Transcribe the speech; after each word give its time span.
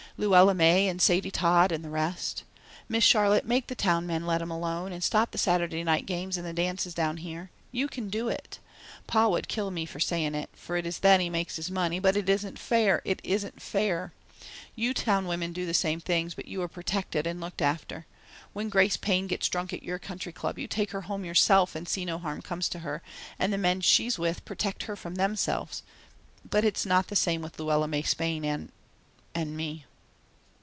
Luella 0.17 0.53
May 0.53 0.87
and 0.89 1.01
Sadie 1.01 1.31
Todd 1.31 1.71
and 1.71 1.83
the 1.85 1.89
rest. 1.89 2.43
Miss 2.89 3.03
Charlotte, 3.03 3.45
make 3.45 3.67
the 3.67 3.75
Town 3.75 4.05
men 4.05 4.27
let 4.27 4.41
'em 4.41 4.51
alone, 4.51 4.91
and 4.91 5.01
stop 5.03 5.31
the 5.31 5.37
Saturday 5.37 5.83
night 5.85 6.05
games 6.05 6.35
and 6.37 6.53
dances 6.55 6.93
down 6.93 7.17
here. 7.17 7.49
You 7.71 7.87
can 7.87 8.09
do 8.09 8.27
it. 8.29 8.59
Pa 9.07 9.29
would 9.29 9.47
kill 9.47 9.71
me 9.71 9.85
for 9.87 9.99
saying 10.01 10.35
it, 10.35 10.49
for 10.53 10.75
it 10.75 10.85
is 10.85 10.99
then 10.99 11.21
he 11.21 11.29
makes 11.29 11.55
his 11.55 11.71
money, 11.71 11.97
but 11.97 12.15
it 12.17 12.27
isn't 12.29 12.59
fair, 12.59 13.01
it 13.05 13.19
isn't 13.23 13.61
fair. 13.61 14.11
You 14.75 14.93
Town 14.93 15.25
women 15.27 15.53
do 15.53 15.65
the 15.65 15.73
same 15.73 16.01
things, 16.01 16.35
but 16.35 16.45
you 16.47 16.61
are 16.61 16.67
protected 16.67 17.25
and 17.25 17.39
looked 17.41 17.61
after. 17.61 18.05
When 18.53 18.67
Grace 18.69 18.97
Payne 18.97 19.25
gets 19.27 19.47
drunk 19.49 19.71
at 19.73 19.81
your 19.81 19.97
Country 19.97 20.33
Club 20.33 20.59
you 20.59 20.67
take 20.67 20.91
her 20.91 21.03
home 21.03 21.23
yourself 21.25 21.73
and 21.73 21.87
see 21.89 22.03
no 22.05 22.17
harm 22.19 22.41
comes 22.43 22.67
to 22.69 22.79
her, 22.79 23.01
and 23.39 23.51
the 23.53 23.57
men 23.57 23.79
she's 23.81 24.19
with 24.19 24.43
protect 24.45 24.83
her 24.83 24.97
from 24.97 25.15
themselves, 25.15 25.81
but 26.47 26.65
it's 26.65 26.85
not 26.85 27.07
the 27.07 27.15
same 27.15 27.41
with 27.41 27.57
Luella 27.57 27.87
May 27.87 28.01
Spain 28.03 28.43
and 28.45 28.71
and 29.33 29.55
me." 29.57 29.85